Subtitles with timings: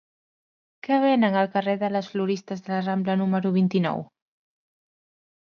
[0.87, 4.05] Què venen al carrer de les Floristes de la Rambla número vint-i-nou?